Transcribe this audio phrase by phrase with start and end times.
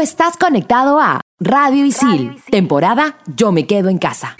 [0.00, 4.36] estás conectado a Radio Isil, temporada Yo me quedo en casa.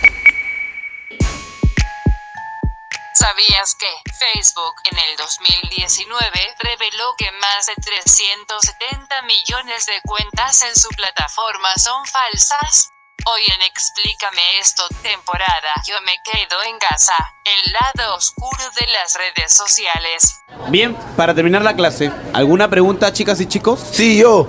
[3.14, 3.86] ¿Sabías que
[4.18, 11.68] Facebook en el 2019 reveló que más de 370 millones de cuentas en su plataforma
[11.77, 12.88] son falsas?
[13.27, 17.14] Hoy en Explícame esto temporada Yo me quedo en casa,
[17.45, 20.40] el lado oscuro de las redes sociales.
[20.68, 23.80] Bien, para terminar la clase, ¿alguna pregunta chicas y chicos?
[23.92, 24.48] Sí, yo.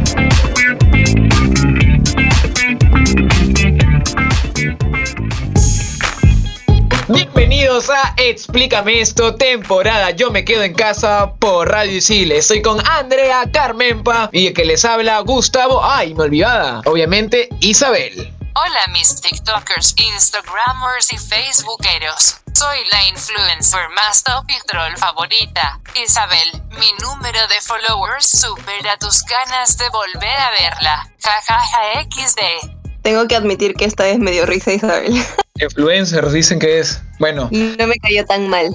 [8.17, 12.31] Explícame esto, temporada Yo me quedo en casa por Radio Isil.
[12.31, 15.83] Estoy con Andrea Carmenpa y el que les habla Gustavo.
[15.83, 16.81] Ay, me olvidaba.
[16.85, 18.33] Obviamente, Isabel.
[18.53, 22.41] Hola mis TikTokers, Instagramers y Facebookeros.
[22.53, 25.79] Soy la influencer más top y troll favorita.
[25.95, 31.11] Isabel, mi número de followers supera tus ganas de volver a verla.
[31.21, 32.80] Jajaja XD.
[33.01, 35.13] Tengo que admitir que esta vez me dio risa Isabel.
[35.59, 37.01] Influencers dicen que es.
[37.19, 37.49] Bueno.
[37.51, 38.69] No me cayó tan mal.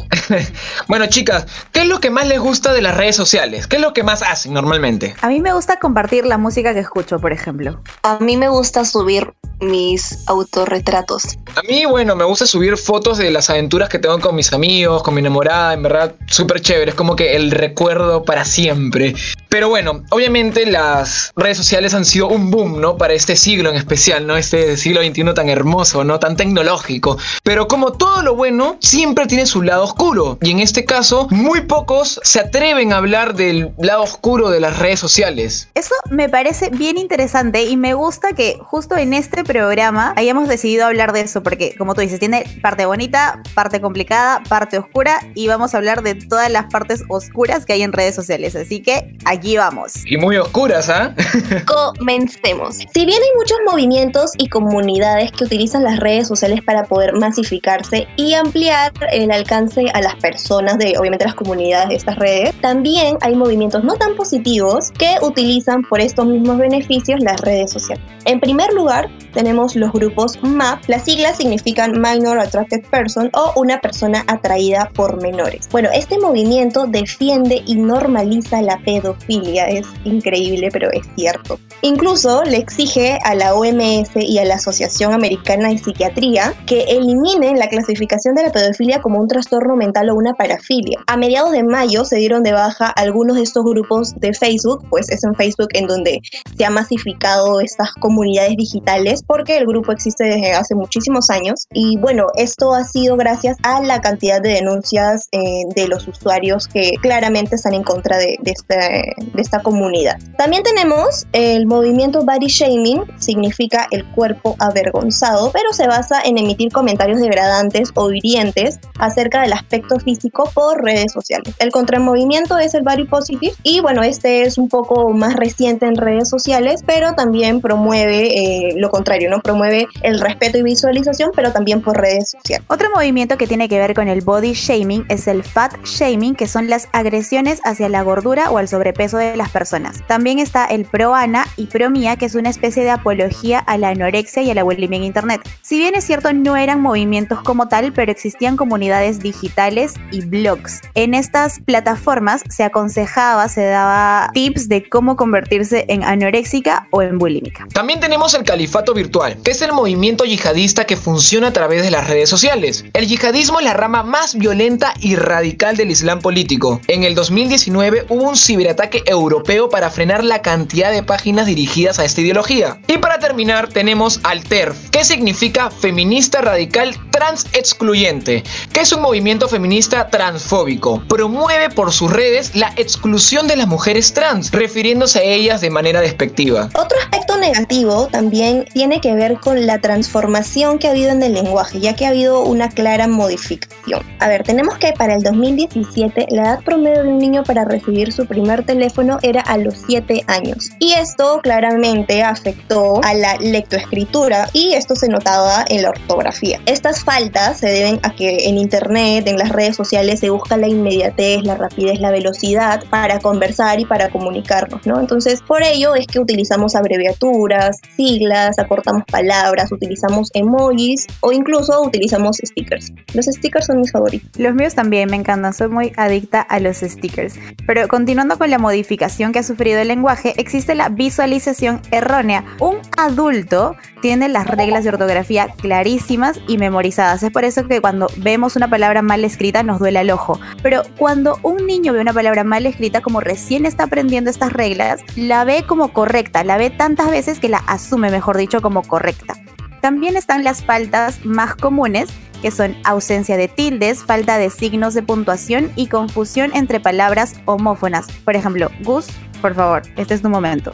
[0.89, 3.67] bueno, chicas, ¿qué es lo que más les gusta de las redes sociales?
[3.67, 5.15] ¿Qué es lo que más hacen normalmente?
[5.21, 7.81] A mí me gusta compartir la música que escucho, por ejemplo.
[8.03, 11.39] A mí me gusta subir mis autorretratos.
[11.55, 15.03] A mí, bueno, me gusta subir fotos de las aventuras que tengo con mis amigos,
[15.03, 19.15] con mi enamorada, en verdad, súper chévere, es como que el recuerdo para siempre.
[19.49, 22.99] Pero bueno, obviamente las redes sociales han sido un boom, ¿no?
[22.99, 24.37] Para este siglo en especial, ¿no?
[24.37, 26.19] Este siglo XXI tan hermoso, ¿no?
[26.19, 27.17] Tan tecnológico.
[27.43, 30.39] Pero como todo lo bueno, siempre tiene su lado oscuro.
[30.43, 34.79] Y en este caso, muy pocos se atreven a hablar del lado oscuro de las
[34.79, 35.69] redes sociales.
[35.75, 40.87] Eso me parece bien interesante y me gusta que justo en este programa hayamos decidido
[40.87, 45.49] hablar de eso, porque como tú dices, tiene parte bonita, parte complicada, parte oscura y
[45.49, 48.57] vamos a hablar de todas las partes oscuras que hay en redes sociales.
[48.57, 50.05] Así que aquí vamos.
[50.07, 51.15] Y muy oscuras, ¿ah?
[51.97, 52.77] Comencemos.
[52.77, 58.07] Si bien hay muchos movimientos y comunidades que utilizan las redes sociales para poder masificarse
[58.17, 63.17] y ampliar el alcance a las personas de, obviamente, las comunidades de estas redes, también
[63.21, 68.05] hay movimientos no tan positivos que utilizan por estos mismos beneficios las redes sociales.
[68.25, 70.89] En primer lugar, tenemos los grupos MAP.
[70.89, 75.69] Las siglas significan Minor Attracted Person o una persona atraída por menores.
[75.71, 79.69] Bueno, este movimiento defiende y normaliza la pedofilia.
[79.69, 81.61] Es increíble, pero es cierto.
[81.83, 87.59] Incluso le exige a la OMS y a la Asociación Americana de Psiquiatría que eliminen
[87.59, 91.05] la clasificación de la pedofilia como un trastorno mental o una parafilia.
[91.09, 95.11] A mediados de mayo se dieron de baja algunos de estos grupos de Facebook, pues
[95.11, 96.23] es en Facebook en donde
[96.57, 101.97] se ha masificado estas comunidades digitales porque el grupo existe desde hace muchísimos años y
[101.99, 106.93] bueno, esto ha sido gracias a la cantidad de denuncias eh, de los usuarios que
[107.01, 110.17] claramente están en contra de, de, este, de esta comunidad.
[110.39, 116.73] También tenemos el movimiento body shaming, significa el cuerpo avergonzado, pero se basa en emitir
[116.73, 121.55] comentarios degradantes o hirientes acerca del aspecto físico por redes sociales.
[121.59, 125.97] El contramovimiento es el body positive y bueno, este es un poco más reciente en
[125.97, 129.41] redes sociales, pero también promueve eh, lo contrario, ¿no?
[129.41, 132.67] Promueve el respeto y visualización, pero también por redes sociales.
[132.69, 136.47] Otro movimiento que tiene que ver con el body shaming es el fat shaming, que
[136.47, 140.03] son las agresiones hacia la gordura o al sobrepeso de las personas.
[140.07, 143.79] También está el pro ana y pro mía, que es una especie de apología a
[143.79, 145.41] la anorexia y a la bulimia en internet.
[145.63, 150.83] Si bien es cierto, no eran movimientos como tal, pero existían comunidades digitales y blogs.
[150.95, 157.19] En estas plataformas se aconsejaba, se daba tips de cómo convertirse en anoréxica o en
[157.19, 157.67] bulímica.
[157.73, 159.06] También tenemos el califato virtual,
[159.45, 162.85] que es el movimiento yihadista que funciona a través de las redes sociales.
[162.93, 166.81] El yihadismo es la rama más violenta y radical del Islam político.
[166.89, 172.05] En el 2019 hubo un ciberataque europeo para frenar la cantidad de páginas dirigidas a
[172.05, 172.79] esta ideología.
[172.89, 178.43] Y para terminar tenemos al TERF, que significa feminista radical trans excluyente,
[178.73, 181.03] que es un movimiento feminista transfóbico.
[181.09, 186.01] Promueve por sus redes la exclusión de las mujeres trans, refiriéndose a ellas de manera
[186.01, 186.69] despectiva.
[186.75, 191.35] Otro aspecto negativo también tiene que ver con la transformación que ha habido en el
[191.35, 194.03] lenguaje, ya que ha habido una clara modificación.
[194.19, 198.13] A ver, tenemos que para el 2017 la edad promedio de un niño para recibir
[198.13, 200.71] su primer teléfono era a los 7 años.
[200.79, 206.61] Y esto claramente afectó a la lectoescritura y esto se notaba en la ortografía.
[206.67, 210.69] Estas faltas se deben a que en internet, en las redes sociales se busca la
[210.69, 215.01] inmediatez, la rapidez, la velocidad para conversar y para comunicarnos, ¿no?
[215.01, 222.39] Entonces, por ello es que utilizamos abreviaturas, siglas, acortamos palabras, utilizamos emojis o incluso utilizamos
[222.45, 222.93] stickers.
[223.15, 224.31] Los stickers son mis favoritos.
[224.39, 227.35] Los míos también me encantan, soy muy adicta a los stickers.
[227.67, 232.45] Pero continuando con la modificación que ha sufrido el lenguaje, existe la visualización errónea.
[232.61, 237.23] Un adulto tiene las reglas de ortografía clarísimas y memorizadas.
[237.23, 240.39] Es por eso que cuando vemos una palabra mal escrita nos duele el ojo.
[240.63, 245.01] Pero cuando un niño ve una palabra mal escrita, como recién está aprendiendo estas reglas,
[245.17, 249.37] la ve como correcta, la ve tantas veces que la asume, mejor dicho, como correcta.
[249.81, 252.09] También están las faltas más comunes,
[252.43, 258.09] que son ausencia de tildes, falta de signos de puntuación y confusión entre palabras homófonas.
[258.25, 259.07] Por ejemplo, Gus,
[259.41, 260.73] por favor, este es tu momento.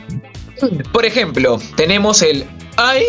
[0.90, 2.46] Por ejemplo, tenemos el
[2.78, 3.04] ay,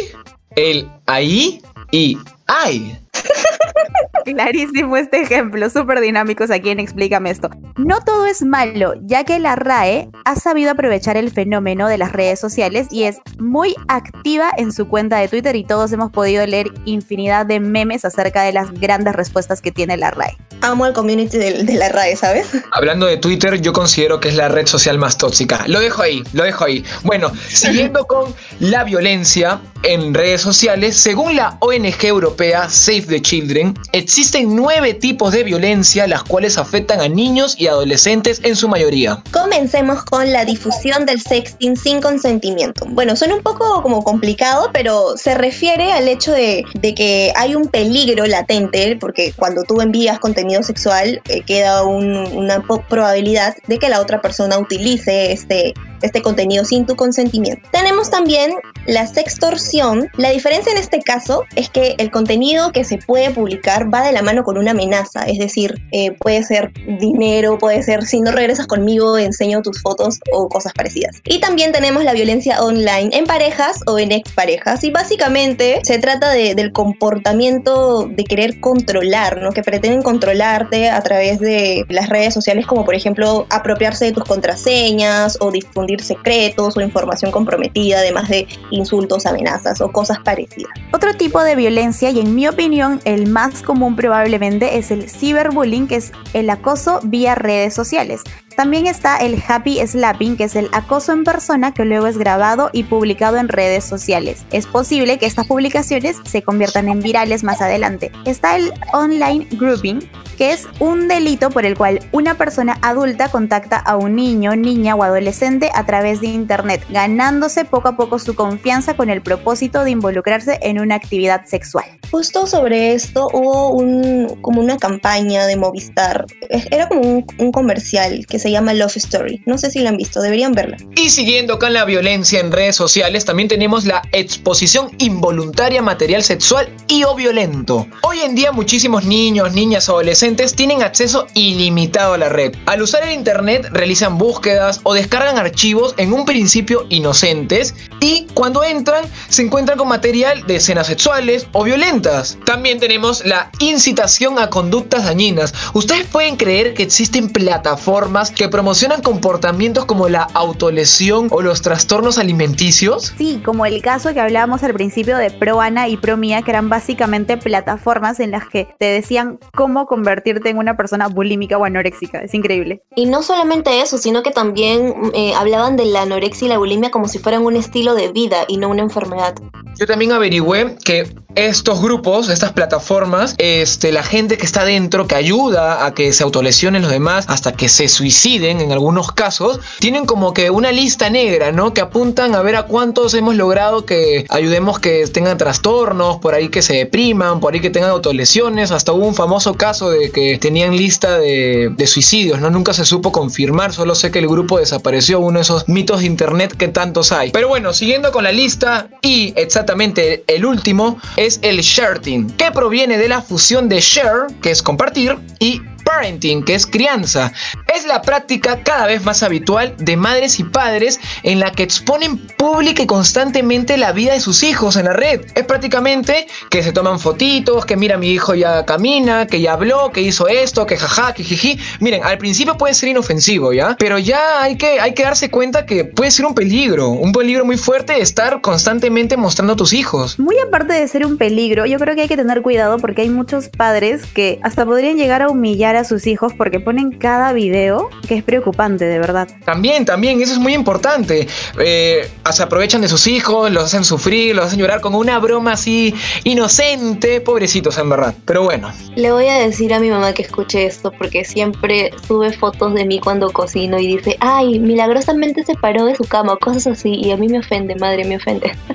[0.57, 2.17] el ahí y
[2.47, 2.97] ay.
[4.25, 7.49] Clarísimo este ejemplo, súper dinámicos aquí en Explícame esto.
[7.77, 12.11] No todo es malo, ya que la RAE ha sabido aprovechar el fenómeno de las
[12.11, 16.45] redes sociales y es muy activa en su cuenta de Twitter y todos hemos podido
[16.45, 20.37] leer infinidad de memes acerca de las grandes respuestas que tiene la RAE.
[20.61, 22.47] Amo al community de, de la RAE, ¿sabes?
[22.71, 25.63] Hablando de Twitter, yo considero que es la red social más tóxica.
[25.67, 26.83] Lo dejo ahí, lo dejo ahí.
[27.03, 32.32] Bueno, siguiendo con la violencia en redes sociales, según la ONG europea
[32.69, 38.41] Save the Children, existen nueve tipos de violencia las cuales afectan a niños y adolescentes
[38.43, 39.21] en su mayoría.
[39.31, 42.85] Comencemos con la difusión del sexting sin consentimiento.
[42.89, 46.63] Bueno, suena un poco como complicado, pero se refiere al hecho de,
[46.95, 52.61] que hay un peligro latente, porque cuando tú envías contenido sexual, eh, queda un- una
[52.89, 55.73] probabilidad de que la otra persona utilice este,
[56.03, 57.67] este contenido sin tu consentimiento.
[57.71, 58.53] Tenemos también
[58.85, 60.09] la sextorsión.
[60.17, 64.11] La diferencia en este caso es que el contenido que se puede publicar va de
[64.11, 68.31] la mano con una amenaza, es decir, eh, puede ser dinero, puede ser si no
[68.31, 71.21] regresas conmigo enseño tus fotos o cosas parecidas.
[71.25, 76.31] Y también tenemos la violencia online en parejas o en exparejas y básicamente se trata
[76.31, 79.51] de- del comportamiento de querer controlar, ¿no?
[79.51, 84.23] que pretenden controlarte a través de las redes sociales como por ejemplo apropiarse de tus
[84.23, 90.71] contraseñas o difundir secretos o información comprometida además de insultos, amenazas o cosas parecidas.
[90.91, 95.87] Otro tipo de violencia, y en mi opinión el más común probablemente, es el ciberbullying,
[95.87, 98.21] que es el acoso vía redes sociales.
[98.55, 102.69] También está el happy slapping, que es el acoso en persona que luego es grabado
[102.71, 104.45] y publicado en redes sociales.
[104.51, 108.11] Es posible que estas publicaciones se conviertan en virales más adelante.
[108.25, 113.77] Está el online grouping, que es un delito por el cual una persona adulta contacta
[113.77, 118.35] a un niño, niña o adolescente a través de internet, ganándose poco a poco su
[118.35, 121.85] confianza con el propósito de involucrarse en una actividad sexual.
[122.11, 126.25] Justo sobre esto hubo un, como una campaña de Movistar.
[126.71, 129.41] Era como un, un comercial que se llama Love Story.
[129.45, 130.77] No sé si la han visto, deberían verla.
[130.95, 136.23] Y siguiendo con la violencia en redes sociales, también tenemos la exposición involuntaria a material
[136.23, 137.87] sexual y o violento.
[138.01, 140.22] Hoy en día muchísimos niños, niñas, adolescentes
[140.55, 142.55] tienen acceso ilimitado a la red.
[142.65, 148.63] Al usar el internet realizan búsquedas o descargan archivos en un principio inocentes y cuando
[148.63, 152.37] entran se encuentran con material de escenas sexuales o violentas.
[152.45, 155.53] También tenemos la incitación a conductas dañinas.
[155.73, 162.17] ¿Ustedes pueden creer que existen plataformas que promocionan comportamientos como la autolesión o los trastornos
[162.17, 163.13] alimenticios?
[163.17, 167.35] Sí, como el caso que hablábamos al principio de ProAna y ProMía, que eran básicamente
[167.35, 172.19] plataformas en las que te decían cómo convertirte en una persona bulímica o anoréxica.
[172.19, 172.83] Es increíble.
[172.95, 176.91] Y no solamente eso, sino que también eh, hablaban de la anorexia y la bulimia
[176.91, 179.33] como si fueran un estilo de vida y no una enfermedad.
[179.79, 185.15] Yo también averigüé que estos grupos, estas plataformas, este, la gente que está dentro, que
[185.15, 190.05] ayuda a que se autolesionen los demás hasta que se suiciden en algunos casos, tienen
[190.05, 191.73] como que una lista negra, ¿no?
[191.73, 196.49] Que apuntan a ver a cuántos hemos logrado que ayudemos que tengan trastornos, por ahí
[196.49, 198.69] que se depriman, por ahí que tengan autolesiones.
[198.69, 202.49] Hasta hubo un famoso caso de que tenían lista de, de suicidios, ¿no?
[202.49, 206.07] Nunca se supo confirmar, solo sé que el grupo desapareció, uno de esos mitos de
[206.07, 207.31] internet que tantos hay.
[207.31, 212.97] Pero bueno, siguiendo con la lista y exactamente el último es el sharing, que proviene
[212.97, 217.31] de la fusión de share, que es compartir, y parenting, que es crianza.
[217.73, 222.17] Es la práctica cada vez más habitual de madres y padres en la que exponen
[222.37, 225.21] pública y constantemente la vida de sus hijos en la red.
[225.35, 229.91] Es prácticamente que se toman fotitos, que mira mi hijo ya camina, que ya habló,
[229.91, 231.59] que hizo esto, que jaja, que jiji.
[231.79, 233.75] Miren, al principio puede ser inofensivo, ¿ya?
[233.79, 237.45] Pero ya hay que, hay que darse cuenta que puede ser un peligro, un peligro
[237.45, 240.19] muy fuerte estar constantemente mostrando a tus hijos.
[240.19, 243.09] Muy aparte de ser un peligro, yo creo que hay que tener cuidado porque hay
[243.09, 247.89] muchos padres que hasta podrían llegar a humillar a sus hijos porque ponen cada video
[248.07, 249.27] que es preocupante, de verdad.
[249.45, 251.27] También, también, eso es muy importante.
[251.59, 255.53] Eh, se aprovechan de sus hijos, los hacen sufrir, los hacen llorar con una broma
[255.53, 258.13] así inocente, pobrecitos en verdad.
[258.25, 258.71] Pero bueno.
[258.95, 262.85] Le voy a decir a mi mamá que escuche esto porque siempre sube fotos de
[262.85, 267.11] mí cuando cocino y dice, ay, milagrosamente se paró de su cama, cosas así, y
[267.11, 268.51] a mí me ofende, madre, me ofende.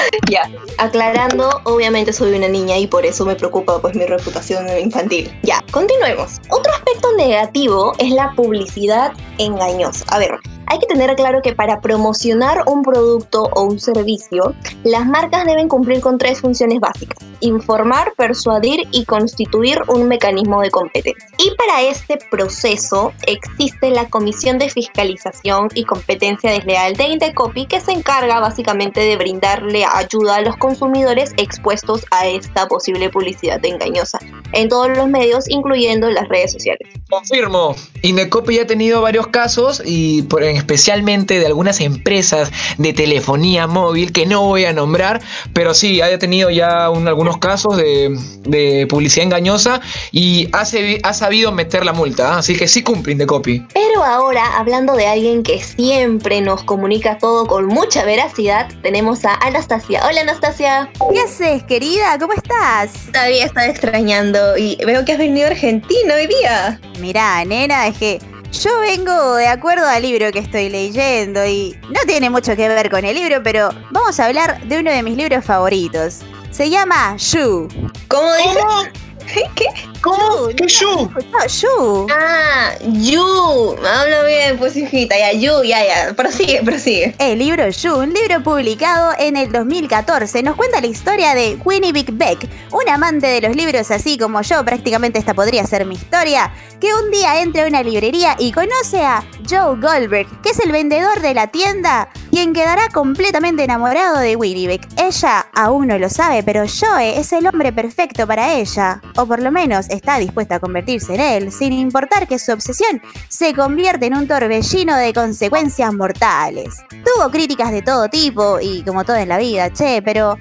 [0.30, 5.32] ya, aclarando, obviamente soy una niña y por eso me preocupa pues mi reputación infantil.
[5.42, 6.40] Ya, continuemos.
[6.50, 10.04] Otro aspecto negativo es la publicidad engañosa.
[10.08, 10.30] A ver,
[10.70, 15.68] hay que tener claro que para promocionar un producto o un servicio, las marcas deben
[15.68, 17.18] cumplir con tres funciones básicas.
[17.40, 21.28] Informar, persuadir y constituir un mecanismo de competencia.
[21.38, 27.80] Y para este proceso existe la Comisión de Fiscalización y Competencia Desleal de Indecopy que
[27.80, 34.18] se encarga básicamente de brindarle ayuda a los consumidores expuestos a esta posible publicidad engañosa
[34.52, 36.88] en todos los medios, incluyendo las redes sociales.
[37.08, 42.92] Confirmo, Indecopy ya ha tenido varios casos y por en especialmente de algunas empresas de
[42.92, 45.20] telefonía móvil que no voy a nombrar,
[45.52, 49.80] pero sí, haya tenido ya algunos casos de, publicidad engañosa
[50.12, 50.62] y ha,
[51.02, 52.38] ha, sabido meter la multa, ¿ah?
[52.38, 53.66] así que sí cumplen de copy.
[53.72, 59.34] Pero ahora, hablando de alguien que siempre nos comunica todo con mucha veracidad, tenemos a
[59.34, 60.02] Anastasia.
[60.08, 60.90] Hola Anastasia.
[61.12, 62.18] ¿Qué haces, querida?
[62.18, 62.92] ¿Cómo estás?
[63.12, 66.80] Todavía estaba extrañando y veo que has venido a Argentina hoy día.
[67.00, 68.18] Mirá, nena, es que
[68.52, 72.90] yo vengo de acuerdo al libro que estoy leyendo y no tiene mucho que ver
[72.90, 76.20] con el libro, pero vamos a hablar de uno de mis libros favoritos.
[76.50, 77.68] Se llama You.
[78.08, 79.44] ¿Cómo dices?
[79.54, 79.66] ¿Qué?
[80.00, 80.48] ¿Cómo?
[80.56, 81.10] ¿Qué Yu?
[81.48, 82.06] Yu.
[82.10, 83.76] Ah, Yu.
[83.84, 85.16] Hablo bien, pues hijita.
[85.18, 86.14] Ya, Yu, ya, ya.
[86.14, 87.14] Prosigue, prosigue.
[87.18, 91.92] El libro Yu, un libro publicado en el 2014, nos cuenta la historia de Winnie
[91.92, 95.94] Big Beck, un amante de los libros así como yo, prácticamente esta podría ser mi
[95.94, 100.58] historia, que un día entra a una librería y conoce a Joe Goldberg, que es
[100.60, 104.86] el vendedor de la tienda, quien quedará completamente enamorado de Winnie Beck.
[104.96, 109.40] Ella aún no lo sabe, pero Joe es el hombre perfecto para ella, o por
[109.40, 114.06] lo menos está dispuesta a convertirse en él, sin importar que su obsesión se convierte
[114.06, 116.76] en un torbellino de consecuencias mortales.
[116.90, 120.36] Tuvo críticas de todo tipo y como todo en la vida, che, pero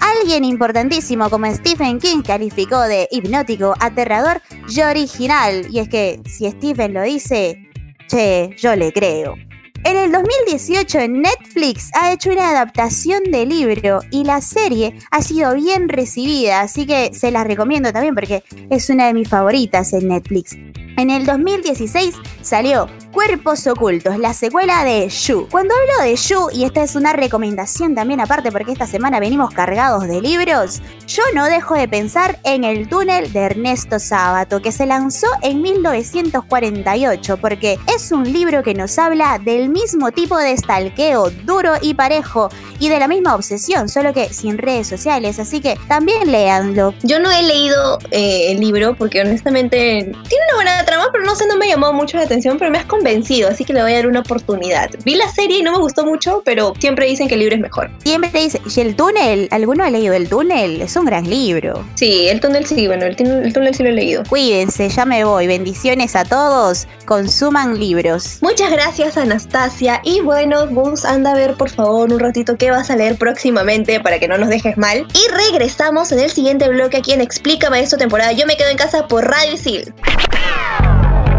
[0.00, 5.66] alguien importantísimo como Stephen King calificó de hipnótico, aterrador y original.
[5.70, 7.68] Y es que si Stephen lo dice,
[8.06, 9.47] che, yo le creo.
[9.84, 15.54] En el 2018 Netflix ha hecho una adaptación del libro y la serie ha sido
[15.54, 20.08] bien recibida, así que se la recomiendo también porque es una de mis favoritas en
[20.08, 20.56] Netflix.
[20.96, 25.48] En el 2016 salió Cuerpos Ocultos, la secuela de Yu.
[25.50, 29.50] Cuando hablo de Yu, y esta es una recomendación también aparte porque esta semana venimos
[29.50, 34.72] cargados de libros, yo no dejo de pensar en El túnel de Ernesto Sábato, que
[34.72, 40.54] se lanzó en 1948, porque es un libro que nos habla del mismo tipo de
[40.56, 45.60] stalkeo duro y parejo y de la misma obsesión, solo que sin redes sociales, así
[45.60, 46.94] que también léanlo.
[47.02, 51.34] Yo no he leído eh, el libro porque honestamente tiene una buena trama, pero no
[51.34, 53.92] sé, no me llamó mucho la atención, pero me has convencido, así que le voy
[53.92, 54.90] a dar una oportunidad.
[55.04, 57.60] Vi la serie y no me gustó mucho, pero siempre dicen que el libro es
[57.60, 57.90] mejor.
[58.02, 59.48] Siempre dicen, ¿y el túnel?
[59.52, 60.82] ¿Alguno ha leído el túnel?
[60.82, 61.84] Es un gran libro.
[61.94, 64.24] Sí, el túnel sí, bueno, el, el túnel sí lo he leído.
[64.28, 65.46] Cuídense, ya me voy.
[65.46, 66.88] Bendiciones a todos.
[67.06, 68.38] Consuman libros.
[68.42, 70.00] Muchas gracias, Anastasia.
[70.02, 74.00] Y bueno, Gus, anda a ver por favor un ratito qué vas a leer próximamente
[74.00, 75.06] para que no nos dejes mal.
[75.14, 78.32] Y regresamos en el siguiente bloque aquí en Explícame esto temporada.
[78.32, 79.94] Yo me quedo en casa por Radio Isil.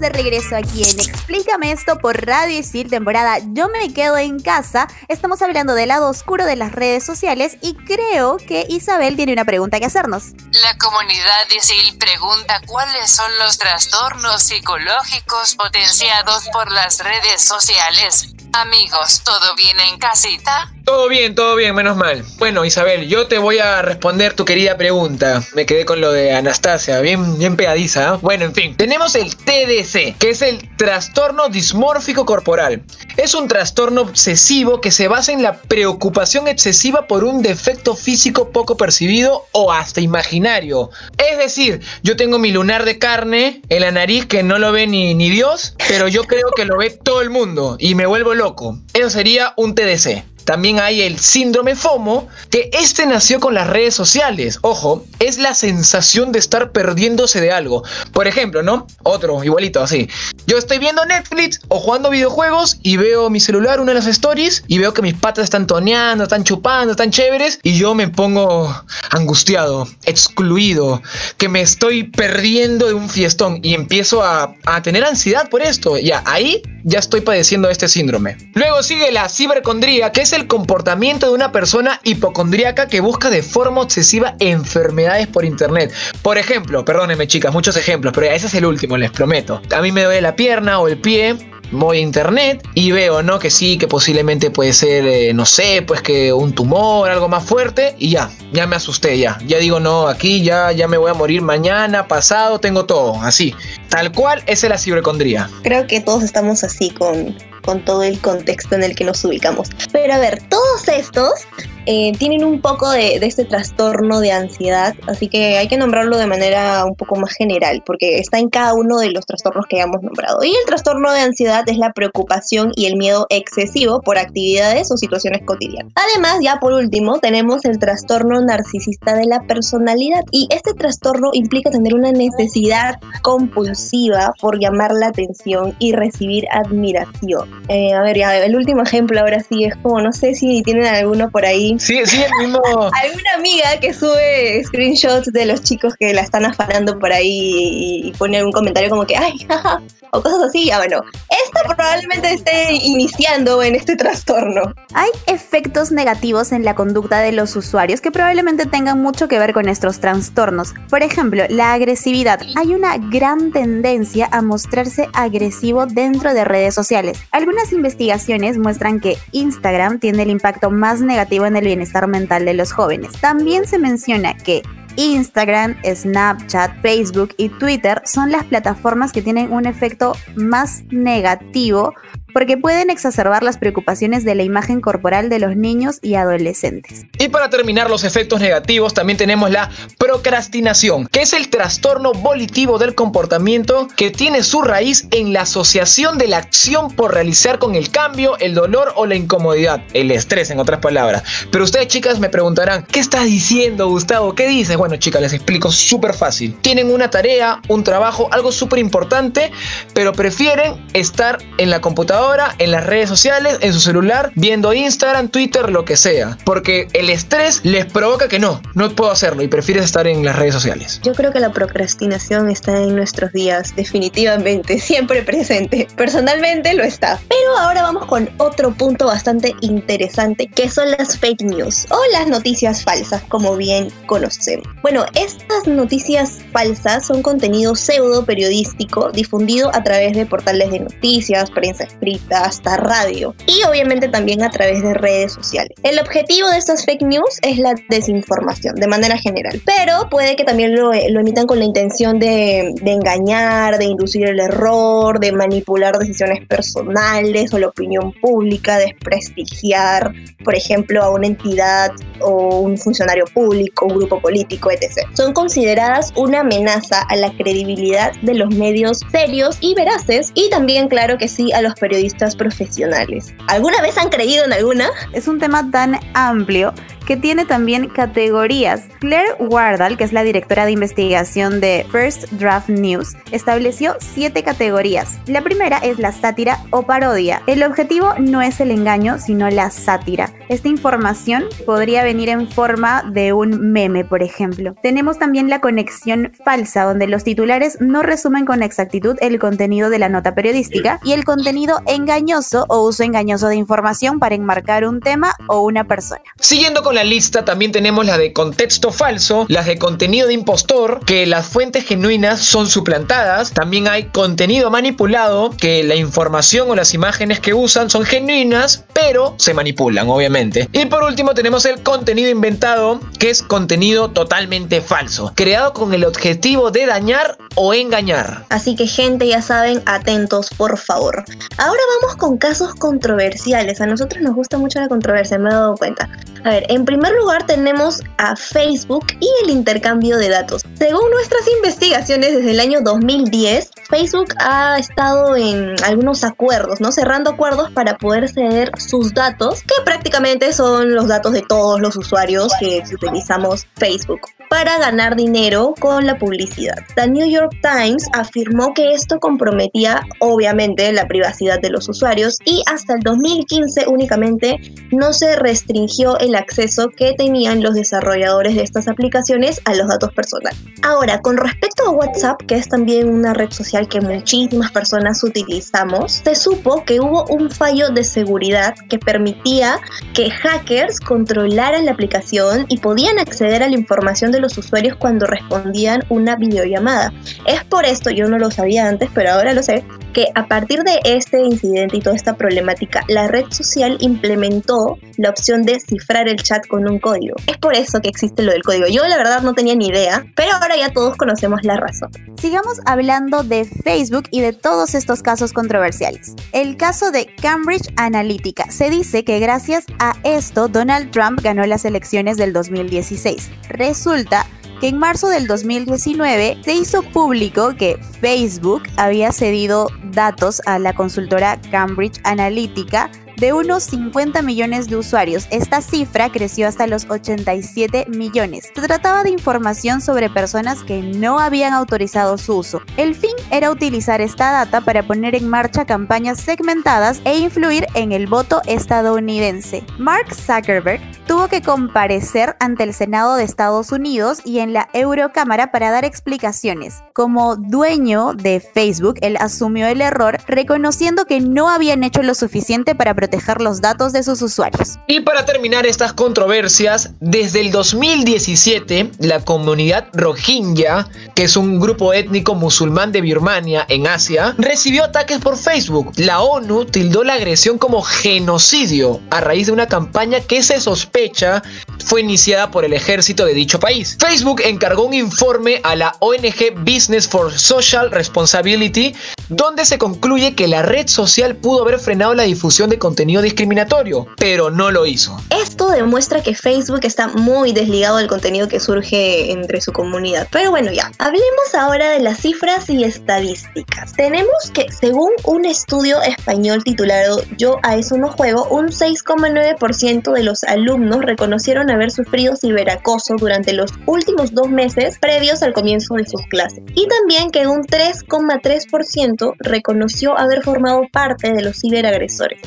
[0.00, 4.88] De regreso aquí en Explícame esto por Radio Isil, temporada Yo me quedo en casa.
[5.08, 9.44] Estamos hablando del lado oscuro de las redes sociales y creo que Isabel tiene una
[9.44, 10.32] pregunta que hacernos.
[10.52, 18.34] La comunidad Isil pregunta cuáles son los trastornos psicológicos potenciados por las redes sociales.
[18.52, 20.72] Amigos, ¿todo viene en casita?
[20.84, 22.24] Todo bien, todo bien, menos mal.
[22.38, 25.40] Bueno, Isabel, yo te voy a responder tu querida pregunta.
[25.54, 28.14] Me quedé con lo de Anastasia, bien, bien pegadiza.
[28.14, 28.18] ¿eh?
[28.22, 32.82] Bueno, en fin, tenemos el TDC, que es el trastorno dismórfico corporal.
[33.16, 38.50] Es un trastorno obsesivo que se basa en la preocupación excesiva por un defecto físico
[38.50, 40.90] poco percibido o hasta imaginario.
[41.18, 44.88] Es decir, yo tengo mi lunar de carne en la nariz que no lo ve
[44.88, 48.34] ni, ni Dios, pero yo creo que lo ve todo el mundo y me vuelvo
[48.40, 48.78] loco.
[48.94, 50.24] Eso sería un TDC.
[50.44, 54.58] También hay el síndrome FOMO, que este nació con las redes sociales.
[54.62, 57.84] Ojo, es la sensación de estar perdiéndose de algo.
[58.12, 58.86] Por ejemplo, ¿no?
[59.02, 60.08] Otro, igualito, así.
[60.46, 64.64] Yo estoy viendo Netflix o jugando videojuegos y veo mi celular, una de las stories,
[64.66, 68.74] y veo que mis patas están toneando, están chupando, están chéveres, y yo me pongo
[69.10, 71.02] angustiado, excluido,
[71.36, 75.98] que me estoy perdiendo de un fiestón y empiezo a, a tener ansiedad por esto.
[75.98, 78.36] Ya, ahí ya estoy padeciendo este síndrome.
[78.54, 83.42] Luego sigue la cibercondría, que es el comportamiento de una persona hipocondríaca que busca de
[83.42, 85.92] forma obsesiva enfermedades por internet.
[86.22, 89.60] Por ejemplo, perdónenme chicas, muchos ejemplos, pero ese es el último, les prometo.
[89.74, 91.36] A mí me duele la pierna o el pie,
[91.72, 93.38] voy a internet y veo, ¿no?
[93.38, 97.44] Que sí, que posiblemente puede ser, eh, no sé, pues que un tumor, algo más
[97.44, 99.38] fuerte y ya, ya me asusté, ya.
[99.46, 103.54] Ya digo, no, aquí ya, ya me voy a morir mañana, pasado, tengo todo, así.
[103.88, 105.48] Tal cual, es la cibercondría.
[105.62, 109.68] Creo que todos estamos así con, con todo el contexto en el que nos ubicamos.
[109.92, 111.46] Pero a ver, todos estos
[111.92, 116.18] eh, tienen un poco de, de, este trastorno de ansiedad, así que hay que nombrarlo
[116.18, 119.74] de manera un poco más general, porque está en cada uno de los trastornos que
[119.74, 120.44] hayamos nombrado.
[120.44, 124.96] Y el trastorno de ansiedad es la preocupación y el miedo excesivo por actividades o
[124.96, 125.92] situaciones cotidianas.
[125.96, 131.70] Además, ya por último, tenemos el trastorno narcisista de la personalidad, y este trastorno implica
[131.70, 137.50] tener una necesidad compulsiva por llamar la atención y recibir admiración.
[137.66, 140.86] Eh, a ver, ya, el último ejemplo ahora sí es como, no sé si tienen
[140.86, 142.60] alguno por ahí Sí, sí, el mismo.
[143.02, 148.08] Alguna amiga que sube screenshots de los chicos que la están afanando por ahí y,
[148.08, 149.80] y pone algún comentario como que, ay, jaja,
[150.12, 151.02] o cosas así, ya bueno.
[151.44, 154.74] Esta probablemente esté iniciando en este trastorno.
[154.92, 159.52] Hay efectos negativos en la conducta de los usuarios que probablemente tengan mucho que ver
[159.52, 160.74] con estos trastornos.
[160.88, 162.40] Por ejemplo, la agresividad.
[162.56, 167.18] Hay una gran tendencia a mostrarse agresivo dentro de redes sociales.
[167.30, 172.54] Algunas investigaciones muestran que Instagram tiene el impacto más negativo en el bienestar mental de
[172.54, 173.12] los jóvenes.
[173.20, 174.62] También se menciona que
[174.96, 181.94] Instagram, Snapchat, Facebook y Twitter son las plataformas que tienen un efecto más negativo
[182.32, 187.04] porque pueden exacerbar las preocupaciones de la imagen corporal de los niños y adolescentes.
[187.18, 192.78] Y para terminar los efectos negativos también tenemos la procrastinación, que es el trastorno volitivo
[192.78, 197.74] del comportamiento que tiene su raíz en la asociación de la acción por realizar con
[197.74, 201.22] el cambio, el dolor o la incomodidad, el estrés en otras palabras.
[201.50, 204.34] Pero ustedes chicas me preguntarán, ¿qué estás diciendo Gustavo?
[204.34, 204.76] ¿Qué dices?
[204.80, 206.56] Bueno chicas, les explico súper fácil.
[206.62, 209.52] Tienen una tarea, un trabajo, algo súper importante,
[209.92, 215.28] pero prefieren estar en la computadora en las redes sociales, en su celular, viendo Instagram,
[215.28, 216.38] Twitter, lo que sea.
[216.46, 220.36] Porque el estrés les provoca que no, no puedo hacerlo y prefieres estar en las
[220.36, 220.98] redes sociales.
[221.02, 225.88] Yo creo que la procrastinación está en nuestros días, definitivamente, siempre presente.
[225.94, 227.20] Personalmente lo está.
[227.28, 232.28] Pero ahora vamos con otro punto bastante interesante, que son las fake news o las
[232.28, 234.69] noticias falsas, como bien conocemos.
[234.82, 241.50] Bueno, estas noticias falsas son contenido pseudo periodístico difundido a través de portales de noticias,
[241.50, 245.72] prensa escrita, hasta radio y obviamente también a través de redes sociales.
[245.82, 250.44] El objetivo de estas fake news es la desinformación de manera general, pero puede que
[250.44, 255.32] también lo, lo emitan con la intención de, de, engañar, de inducir el error, de
[255.32, 260.12] manipular decisiones personales o la opinión pública, desprestigiar,
[260.44, 265.08] por ejemplo, a una entidad o un funcionario público, un grupo político, etc.
[265.14, 270.88] Son consideradas una amenaza a la credibilidad de los medios serios y veraces y también,
[270.88, 273.32] claro que sí, a los periodistas profesionales.
[273.46, 274.90] ¿Alguna vez han creído en alguna?
[275.12, 276.74] Es un tema tan amplio
[277.10, 278.82] que tiene también categorías.
[279.00, 285.18] Claire Wardall, que es la directora de investigación de First Draft News, estableció siete categorías.
[285.26, 287.42] La primera es la sátira o parodia.
[287.48, 290.30] El objetivo no es el engaño, sino la sátira.
[290.48, 294.76] Esta información podría venir en forma de un meme, por ejemplo.
[294.80, 299.98] Tenemos también la conexión falsa, donde los titulares no resumen con exactitud el contenido de
[299.98, 305.00] la nota periodística y el contenido engañoso o uso engañoso de información para enmarcar un
[305.00, 306.22] tema o una persona.
[306.38, 311.04] Siguiendo con la lista también tenemos la de contexto falso, las de contenido de impostor,
[311.04, 313.52] que las fuentes genuinas son suplantadas.
[313.52, 319.34] También hay contenido manipulado, que la información o las imágenes que usan son genuinas, pero
[319.38, 320.68] se manipulan, obviamente.
[320.72, 326.04] Y por último tenemos el contenido inventado, que es contenido totalmente falso, creado con el
[326.04, 328.44] objetivo de dañar o engañar.
[328.48, 331.24] Así que gente, ya saben, atentos, por favor.
[331.58, 333.80] Ahora vamos con casos controversiales.
[333.80, 336.08] A nosotros nos gusta mucho la controversia, me he dado cuenta.
[336.44, 340.64] A ver, en primer lugar tenemos a Facebook y el intercambio de datos.
[340.74, 346.90] Según nuestras investigaciones desde el año 2010, Facebook ha estado en algunos acuerdos, ¿no?
[346.90, 351.96] Cerrando acuerdos para poder ceder sus datos, que prácticamente son los datos de todos los
[351.96, 356.74] usuarios que utilizamos Facebook, para ganar dinero con la publicidad.
[356.96, 362.64] The New York Times afirmó que esto comprometía obviamente la privacidad de los usuarios y
[362.66, 364.56] hasta el 2015 únicamente
[364.90, 370.12] no se restringió el acceso que tenían los desarrolladores de estas aplicaciones a los datos
[370.12, 370.58] personales.
[370.82, 376.22] Ahora, con respecto a WhatsApp, que es también una red social que muchísimas personas utilizamos,
[376.24, 379.80] se supo que hubo un fallo de seguridad que permitía
[380.14, 385.26] que hackers controlaran la aplicación y podían acceder a la información de los usuarios cuando
[385.26, 387.12] respondían una videollamada.
[387.46, 390.82] Es por esto, yo no lo sabía antes, pero ahora lo sé, que a partir
[390.82, 396.28] de este incidente y toda esta problemática, la red social implementó la opción de cifrar
[396.28, 397.36] el chat con un código.
[397.46, 398.86] Es por eso que existe lo del código.
[398.86, 402.10] Yo la verdad no tenía ni idea, pero ahora ya todos conocemos la razón.
[402.38, 406.34] Sigamos hablando de Facebook y de todos estos casos controversiales.
[406.52, 408.70] El caso de Cambridge Analytica.
[408.70, 413.50] Se dice que gracias a esto Donald Trump ganó las elecciones del 2016.
[413.68, 414.46] Resulta
[414.80, 420.94] que en marzo del 2019 se hizo público que Facebook había cedido datos a la
[420.94, 425.48] consultora Cambridge Analytica de unos 50 millones de usuarios.
[425.50, 428.70] Esta cifra creció hasta los 87 millones.
[428.74, 432.82] Se trataba de información sobre personas que no habían autorizado su uso.
[432.98, 438.12] El fin era utilizar esta data para poner en marcha campañas segmentadas e influir en
[438.12, 439.84] el voto estadounidense.
[439.98, 445.72] Mark Zuckerberg tuvo que comparecer ante el Senado de Estados Unidos y en la Eurocámara
[445.72, 447.02] para dar explicaciones.
[447.14, 452.94] Como dueño de Facebook, él asumió el error reconociendo que no habían hecho lo suficiente
[452.94, 454.98] para proteger dejar los datos de sus usuarios.
[455.06, 462.12] Y para terminar estas controversias, desde el 2017, la comunidad Rohingya, que es un grupo
[462.12, 466.12] étnico musulmán de Birmania en Asia, recibió ataques por Facebook.
[466.16, 471.62] La ONU tildó la agresión como genocidio a raíz de una campaña que se sospecha
[472.04, 474.16] fue iniciada por el ejército de dicho país.
[474.18, 479.14] Facebook encargó un informe a la ONG Business for Social Responsibility,
[479.48, 484.26] donde se concluye que la red social pudo haber frenado la difusión de contenido discriminatorio,
[484.36, 485.36] pero no lo hizo.
[485.50, 490.48] Esto demuestra que Facebook está muy desligado del contenido que surge entre su comunidad.
[490.50, 494.14] Pero bueno, ya, hablemos ahora de las cifras y estadísticas.
[494.14, 500.42] Tenemos que, según un estudio español titulado Yo a eso no juego, un 6,9% de
[500.42, 506.26] los alumnos reconocieron haber sufrido ciberacoso durante los últimos dos meses previos al comienzo de
[506.26, 506.82] sus clases.
[506.94, 512.60] Y también que un 3,3% reconoció haber formado parte de los ciberagresores.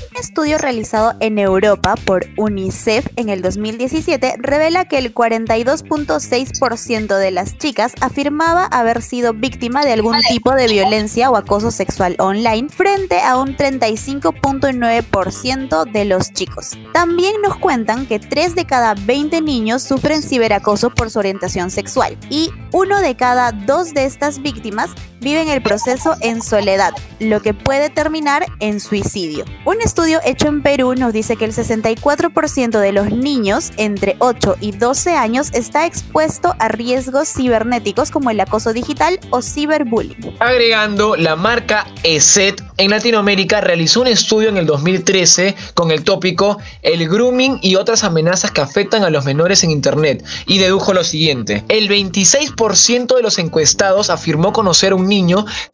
[0.44, 7.58] Estudio realizado en Europa por UNICEF en el 2017 revela que el 42.6% de las
[7.58, 13.22] chicas afirmaba haber sido víctima de algún tipo de violencia o acoso sexual online frente
[13.22, 16.78] a un 35.9% de los chicos.
[16.92, 22.18] También nos cuentan que 3 de cada 20 niños sufren ciberacoso por su orientación sexual
[22.30, 24.92] y uno de cada dos de estas víctimas
[25.24, 29.46] viven el proceso en soledad, lo que puede terminar en suicidio.
[29.66, 34.58] Un estudio hecho en Perú nos dice que el 64% de los niños entre 8
[34.60, 40.36] y 12 años está expuesto a riesgos cibernéticos como el acoso digital o ciberbullying.
[40.40, 46.58] Agregando, la marca ESET en Latinoamérica realizó un estudio en el 2013 con el tópico
[46.82, 51.04] El grooming y otras amenazas que afectan a los menores en Internet y dedujo lo
[51.04, 51.64] siguiente.
[51.70, 55.08] El 26% de los encuestados afirmó conocer un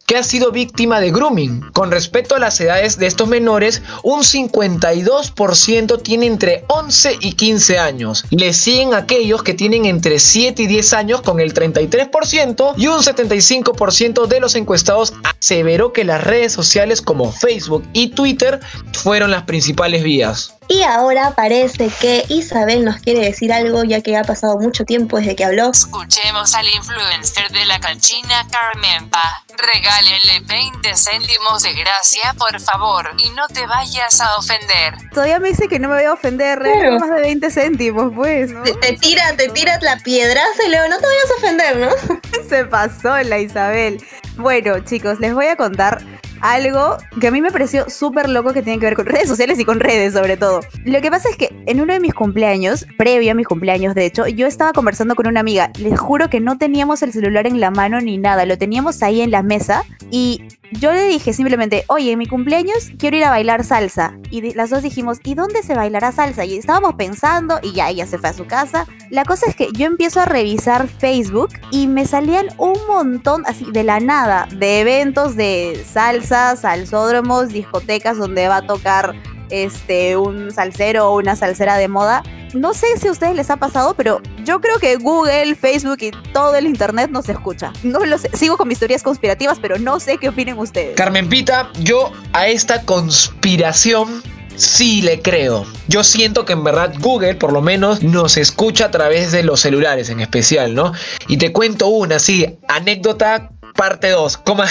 [0.06, 1.70] que ha sido víctima de grooming.
[1.72, 7.78] Con respecto a las edades de estos menores, un 52% tiene entre 11 y 15
[7.78, 8.24] años.
[8.30, 12.98] Le siguen aquellos que tienen entre 7 y 10 años con el 33% y un
[12.98, 18.60] 75% de los encuestados aseveró que las redes sociales como Facebook y Twitter
[18.92, 20.59] fueron las principales vías.
[20.70, 25.18] Y ahora parece que Isabel nos quiere decir algo ya que ha pasado mucho tiempo
[25.18, 25.72] desde que habló.
[25.72, 29.42] Escuchemos al influencer de la canchina Carmenpa.
[29.58, 34.94] Regálenle 20 céntimos de gracia, por favor, y no te vayas a ofender.
[35.12, 38.52] Todavía me dice que no me voy a ofender, regalo más de 20 céntimos, pues,
[38.52, 38.62] ¿no?
[38.62, 42.20] Te, te tira, te tiras la piedraza y luego no te vayas a ofender, ¿no?
[42.48, 44.00] Se pasó la Isabel.
[44.36, 46.00] Bueno, chicos, les voy a contar
[46.40, 49.58] algo que a mí me pareció súper loco que tiene que ver con redes sociales
[49.58, 50.60] y con redes sobre todo.
[50.84, 54.06] Lo que pasa es que en uno de mis cumpleaños, previo a mis cumpleaños de
[54.06, 55.70] hecho, yo estaba conversando con una amiga.
[55.78, 59.20] Les juro que no teníamos el celular en la mano ni nada, lo teníamos ahí
[59.20, 63.30] en la mesa y yo le dije simplemente, oye, en mi cumpleaños quiero ir a
[63.30, 64.16] bailar salsa.
[64.30, 66.44] Y las dos dijimos, ¿y dónde se bailará salsa?
[66.44, 68.86] Y estábamos pensando y ya ella se fue a su casa.
[69.10, 73.66] La cosa es que yo empiezo a revisar Facebook y me salían un montón así
[73.72, 79.14] de la nada de eventos de salsa, salsódromos, discotecas donde va a tocar
[79.50, 82.22] este un salsero o una salsera de moda.
[82.54, 86.10] No sé si a ustedes les ha pasado, pero yo creo que Google, Facebook y
[86.32, 87.72] todo el internet nos escucha.
[87.82, 88.30] No lo sé.
[88.32, 90.96] Sigo con mis teorías conspirativas, pero no sé qué opinen ustedes.
[90.96, 94.22] Carmen Pita, yo a esta conspiración
[94.56, 95.64] sí le creo.
[95.86, 99.60] Yo siento que en verdad Google por lo menos nos escucha a través de los
[99.60, 100.92] celulares en especial, ¿no?
[101.28, 104.36] Y te cuento una, sí, anécdota parte 2.
[104.38, 104.66] Coma.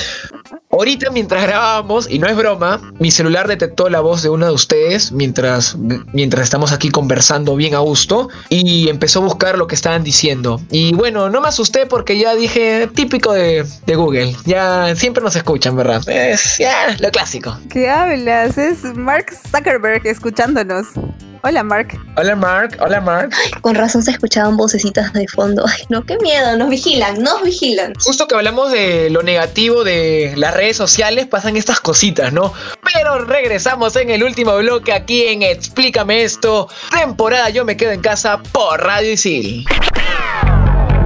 [0.72, 4.52] Ahorita mientras grabábamos, y no es broma, mi celular detectó la voz de uno de
[4.52, 5.74] ustedes mientras,
[6.12, 10.60] mientras estamos aquí conversando bien a gusto y empezó a buscar lo que estaban diciendo.
[10.70, 14.36] Y bueno, no me asusté porque ya dije típico de, de Google.
[14.44, 16.08] Ya siempre nos escuchan, ¿verdad?
[16.08, 17.58] Es ya lo clásico.
[17.68, 18.56] ¿Qué hablas?
[18.56, 20.86] Es Mark Zuckerberg escuchándonos.
[21.42, 21.98] Hola, Mark.
[22.18, 22.76] Hola, Mark.
[22.80, 23.30] Hola, Mark.
[23.62, 25.64] Con razón se escuchaban vocecitas de fondo.
[25.66, 26.54] Ay, no, qué miedo.
[26.58, 27.94] Nos vigilan, nos vigilan.
[28.04, 32.52] Justo que hablamos de lo negativo de las redes sociales, pasan estas cositas, ¿no?
[32.92, 36.68] Pero regresamos en el último bloque aquí en Explícame esto.
[36.90, 39.64] Temporada Yo me quedo en casa por Radio Isil.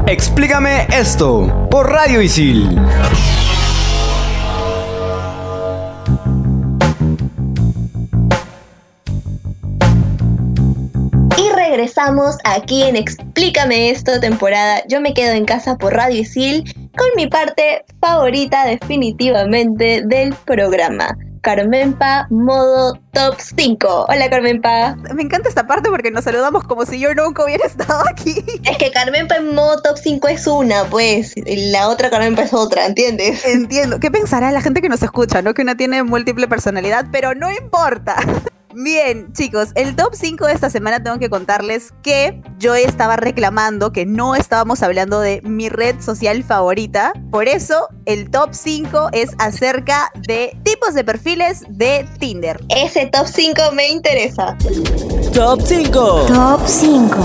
[0.08, 2.76] Explícame esto por Radio Isil.
[11.36, 16.64] Y regresamos aquí en Explícame esto, temporada Yo me quedo en casa por Radio Isil
[16.96, 21.16] con mi parte favorita definitivamente del programa.
[21.42, 24.07] Carmenpa, modo top 5.
[24.09, 24.96] Hola Carmenpa.
[25.14, 28.42] Me encanta esta parte porque nos saludamos como si yo nunca hubiera estado aquí.
[28.64, 31.37] Es que Carmenpa en modo top 5 es una, pues.
[31.37, 33.44] y La otra Carmenpa es otra, ¿entiendes?
[33.44, 34.00] Entiendo.
[34.00, 35.52] ¿Qué pensará la gente que nos escucha, no?
[35.52, 38.16] Que una tiene múltiple personalidad, pero no importa.
[38.76, 43.92] Bien, chicos, el top 5 de esta semana tengo que contarles que yo estaba reclamando
[43.92, 47.12] que no estábamos hablando de mi red social favorita.
[47.30, 52.60] Por eso, el top 5 es acerca de tipos de perfiles de Tinder.
[52.68, 54.56] Ese top 5 me interesa.
[55.32, 56.26] Top 5.
[56.26, 57.16] Top 5.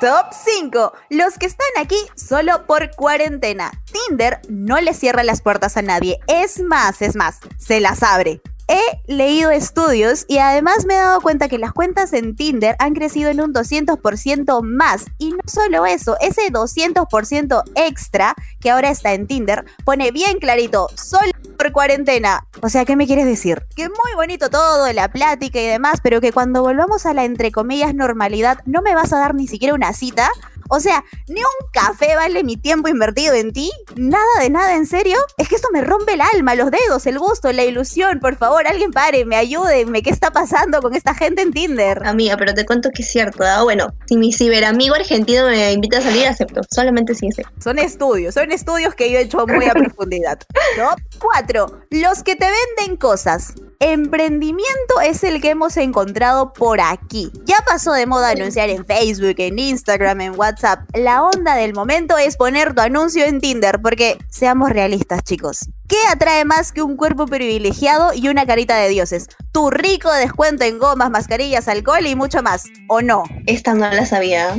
[0.00, 0.92] Top 5.
[1.10, 3.72] Los que están aquí solo por cuarentena.
[3.90, 6.20] Tinder no le cierra las puertas a nadie.
[6.28, 8.40] Es más, es más, se las abre.
[8.72, 12.94] He leído estudios y además me he dado cuenta que las cuentas en Tinder han
[12.94, 15.06] crecido en un 200% más.
[15.18, 20.86] Y no solo eso, ese 200% extra que ahora está en Tinder pone bien clarito,
[20.94, 22.46] solo por cuarentena.
[22.62, 23.66] O sea, ¿qué me quieres decir?
[23.74, 27.50] Que muy bonito todo, la plática y demás, pero que cuando volvamos a la entre
[27.50, 30.30] comillas normalidad no me vas a dar ni siquiera una cita.
[30.70, 33.70] O sea, ni un café vale mi tiempo invertido en ti.
[33.96, 35.18] Nada de nada, ¿en serio?
[35.36, 38.20] Es que esto me rompe el alma, los dedos, el gusto, la ilusión.
[38.20, 40.02] Por favor, alguien pare, me ayúdenme.
[40.02, 42.06] ¿Qué está pasando con esta gente en Tinder?
[42.06, 43.42] Amiga, pero te cuento que es cierto.
[43.44, 43.64] ¿ah?
[43.64, 46.60] Bueno, si mi ciberamigo argentino me invita a salir, acepto.
[46.70, 47.44] Solamente si ese.
[47.62, 50.38] Son estudios, son estudios que yo he hecho muy a profundidad.
[50.76, 51.86] Top 4.
[51.90, 53.54] Los que te venden cosas.
[53.82, 57.32] Emprendimiento es el que hemos encontrado por aquí.
[57.46, 60.59] Ya pasó de moda anunciar en Facebook, en Instagram, en WhatsApp.
[60.94, 65.70] La onda del momento es poner tu anuncio en Tinder, porque seamos realistas, chicos.
[65.90, 69.26] ¿Qué atrae más que un cuerpo privilegiado y una carita de dioses?
[69.50, 73.24] Tu rico descuento en gomas, mascarillas, alcohol y mucho más, ¿o no?
[73.46, 74.54] Esta no la sabía.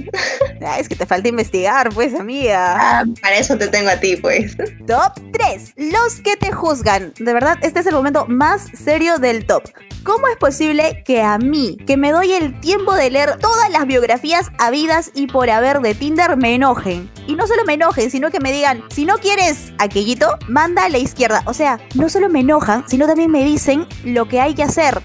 [0.63, 2.75] Ah, es que te falta investigar, pues, amiga.
[2.77, 4.57] Ah, para eso te tengo a ti, pues.
[4.85, 5.73] Top 3.
[5.77, 7.13] Los que te juzgan.
[7.17, 9.63] De verdad, este es el momento más serio del top.
[10.03, 13.87] ¿Cómo es posible que a mí, que me doy el tiempo de leer todas las
[13.87, 17.09] biografías habidas y por haber de Tinder, me enojen?
[17.27, 20.89] Y no solo me enojen, sino que me digan, si no quieres aquellito, manda a
[20.89, 21.20] la izquierda.
[21.45, 25.01] O sea, no solo me enojan, sino también me dicen lo que hay que hacer.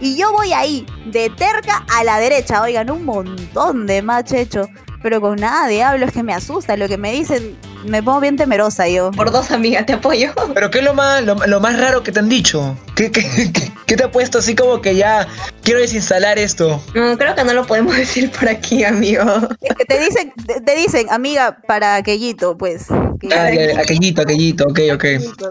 [0.00, 2.62] Y yo voy ahí, de terca a la derecha.
[2.62, 4.68] Oigan, un montón de match hecho.
[5.02, 6.76] Pero con nada de es que me asusta.
[6.76, 7.56] Lo que me dicen
[7.88, 9.10] me pongo bien temerosa yo.
[9.10, 10.32] Por dos, amiga, te apoyo.
[10.54, 12.76] Pero ¿qué es lo más, lo, lo más raro que te han dicho?
[12.94, 13.22] ¿Qué, qué,
[13.52, 15.26] qué- qué te ha puesto así como que ya
[15.62, 16.82] quiero desinstalar esto?
[16.94, 19.22] No, creo que no lo podemos decir por aquí, amigo.
[19.60, 22.86] Es que te dicen, te, te dicen, amiga, para aquellito, pues.
[23.20, 25.04] que- Ah, aquellito, aquellito, ok, ok.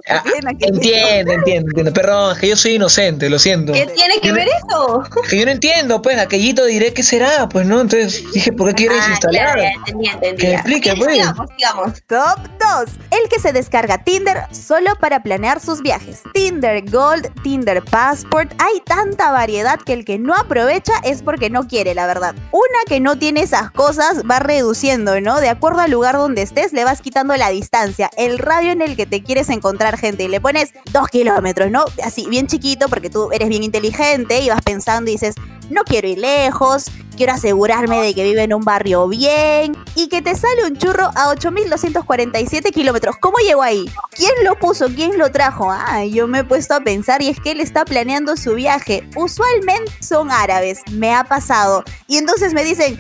[0.10, 0.68] Ah, aquellito.
[0.68, 1.94] entiendo, entiendo, entiendo.
[1.94, 3.74] Perdón, es que yo soy inocente, lo siento.
[3.74, 5.04] ¿Qué tiene que ver eso?
[5.24, 7.82] Es que yo no entiendo, pues, aquellito diré qué será, pues, ¿no?
[7.82, 9.44] Entonces dije, ¿por qué quiero Ah, desinstalar?
[9.54, 10.42] claro, ya entendí, entendí.
[10.42, 11.12] Que me explique, pues.
[11.14, 11.92] Sigamos, sigamos.
[12.28, 12.90] Top 2.
[13.12, 16.24] El que se descarga Tinder solo para planear sus viajes.
[16.34, 18.52] Tinder Gold, Tinder Passport.
[18.58, 22.36] Hay tanta variedad que el que no aprovecha es porque no quiere, la verdad.
[22.52, 25.40] Una que no tiene esas cosas va reduciendo, ¿no?
[25.40, 28.98] De acuerdo al lugar donde estés, le vas quitando la distancia, el radio en el
[28.98, 31.86] que te quieres encontrar gente y le pones dos kilómetros, ¿no?
[32.04, 35.36] Así, bien chiquito porque tú eres bien inteligente y vas pensando y dices,
[35.70, 40.22] no quiero ir lejos, quiero asegurarme de que vive en un barrio bien y que
[40.22, 43.18] te sale un churro a 8.247 kilómetros.
[43.20, 43.90] ¿Cómo llegó ahí?
[44.12, 44.88] ¿Quién lo puso?
[44.88, 45.70] ¿Quién lo trajo?
[45.72, 49.08] Ah, yo me he puesto a pensar y es que él está planeando su viaje.
[49.16, 51.84] Usualmente son árabes, me ha pasado.
[52.08, 52.98] Y entonces me dicen,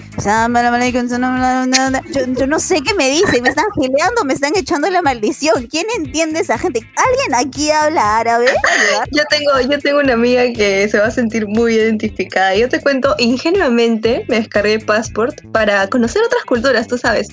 [2.35, 5.67] yo no sé qué me dicen, me están gileando, me están echando la maldición.
[5.67, 6.79] ¿Quién entiende esa gente?
[6.79, 8.47] ¿Alguien aquí habla árabe?
[9.11, 12.55] Yo tengo, yo tengo una amiga que se va a sentir muy identificada.
[12.55, 17.27] Yo te cuento, ingenuamente me descargué Passport para conocer otras culturas, tú sabes.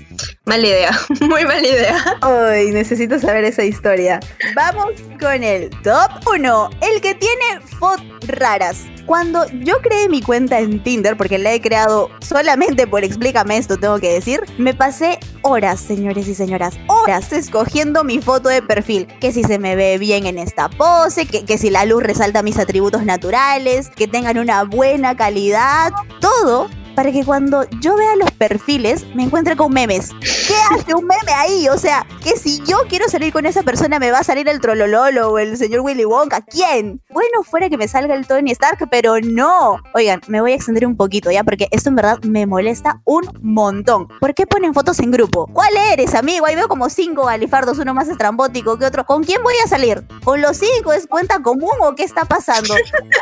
[0.44, 2.18] Mala idea, muy mala idea.
[2.20, 4.20] Ay, necesito saber esa historia.
[4.54, 8.86] Vamos con el top 1, el que tiene fotos raras.
[9.06, 13.76] Cuando yo creé mi cuenta en Tinder, porque la he creado solamente por explícame esto,
[13.76, 19.06] tengo que decir, me pasé horas, señores y señoras, horas escogiendo mi foto de perfil.
[19.20, 22.42] Que si se me ve bien en esta pose, que, que si la luz resalta
[22.42, 28.30] mis atributos naturales, que tengan una buena calidad, todo para que cuando yo vea los
[28.32, 30.10] perfiles me encuentre con memes.
[30.20, 31.68] ¿Qué hace un meme ahí?
[31.68, 34.60] O sea, que si yo quiero salir con esa persona me va a salir el
[34.60, 36.42] Trolololo o el señor Willy Wonka.
[36.42, 37.02] ¿Quién?
[37.10, 39.78] Bueno, fuera que me salga el Tony Stark, pero no.
[39.94, 43.22] Oigan, me voy a extender un poquito ya porque esto en verdad me molesta un
[43.42, 44.08] montón.
[44.20, 45.48] ¿Por qué ponen fotos en grupo?
[45.52, 46.46] ¿Cuál eres, amigo?
[46.46, 49.04] Ahí veo como cinco galifardos, uno más estrambótico que otro.
[49.04, 50.04] ¿Con quién voy a salir?
[50.24, 50.92] ¿Con los cinco?
[50.92, 52.74] ¿Es cuenta común o qué está pasando?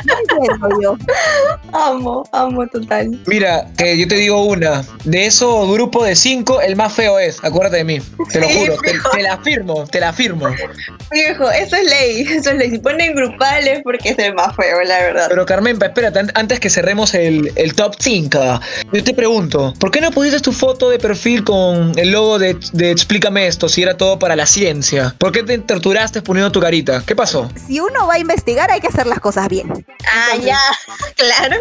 [0.04, 0.96] No entiendo yo.
[1.72, 3.20] Amo, amo total.
[3.26, 4.85] Mira, que yo te digo una.
[5.05, 7.38] De esos grupo de cinco, el más feo es.
[7.42, 8.01] Acuérdate de mí.
[8.31, 8.77] Te lo Sí, juro.
[8.83, 10.48] Te, te la firmo, te la firmo.
[11.11, 12.70] Viejo, eso es ley, eso es ley.
[12.70, 15.27] Si ponen grupales porque es el más feo, la verdad.
[15.29, 18.61] Pero Carmenpa, espérate, an- antes que cerremos el, el top 5,
[18.92, 22.57] yo te pregunto, ¿por qué no pusiste tu foto de perfil con el logo de,
[22.72, 25.14] de Explícame esto si era todo para la ciencia?
[25.18, 27.03] ¿Por qué te torturaste poniendo tu carita?
[27.07, 27.51] ¿Qué pasó?
[27.66, 29.85] Si uno va a investigar hay que hacer las cosas bien.
[30.12, 30.59] ah, ya,
[31.16, 31.57] claro.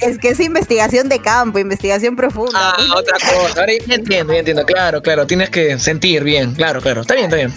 [0.00, 2.74] Es que es investigación de campo, investigación profunda.
[2.76, 3.60] Ah, otra cosa.
[3.60, 4.66] Ahora ya entiendo, ya entiendo.
[4.66, 5.26] Claro, claro.
[5.26, 6.54] Tienes que sentir bien.
[6.54, 7.00] Claro, claro.
[7.02, 7.52] Está bien, está bien.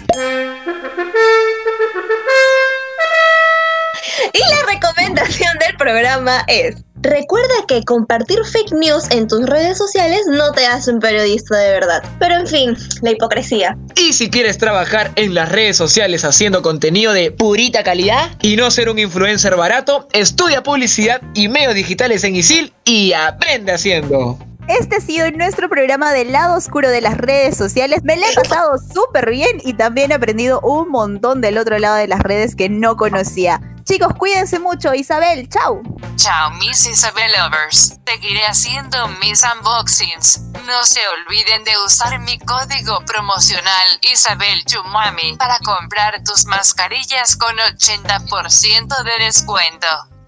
[4.36, 10.20] Y la recomendación del programa es, recuerda que compartir fake news en tus redes sociales
[10.28, 12.02] no te hace un periodista de verdad.
[12.18, 13.78] Pero en fin, la hipocresía.
[13.94, 18.70] Y si quieres trabajar en las redes sociales haciendo contenido de purita calidad y no
[18.70, 24.38] ser un influencer barato, estudia publicidad y medios digitales en ISIL y aprende haciendo.
[24.68, 28.00] Este ha sido nuestro programa del lado oscuro de las redes sociales.
[28.04, 31.96] Me la he pasado súper bien y también he aprendido un montón del otro lado
[31.96, 33.62] de las redes que no conocía.
[33.86, 34.92] Chicos, cuídense mucho.
[34.94, 35.80] Isabel, chau.
[36.16, 38.00] Chao, mis Isabel lovers.
[38.04, 40.40] Seguiré haciendo mis unboxings.
[40.66, 47.56] No se olviden de usar mi código promocional Isabel Chumami para comprar tus mascarillas con
[47.56, 49.86] 80% de descuento.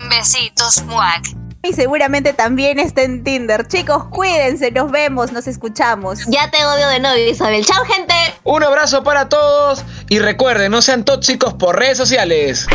[0.09, 1.25] Besitos, muac.
[1.65, 3.67] Y seguramente también está en Tinder.
[3.67, 4.71] Chicos, cuídense.
[4.71, 6.21] Nos vemos, nos escuchamos.
[6.29, 7.65] Ya te odio de novio, Isabel.
[7.67, 8.15] Chao, gente.
[8.45, 12.69] Un abrazo para todos y recuerden, no sean tóxicos por redes sociales.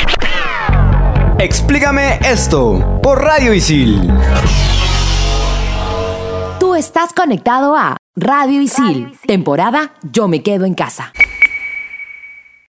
[1.40, 4.12] Explícame esto por Radio Isil.
[6.60, 11.12] Tú estás conectado a Radio Isil, temporada Yo me quedo en casa.